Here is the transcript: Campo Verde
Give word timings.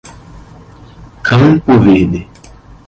Campo 1.21 1.77
Verde 1.77 2.25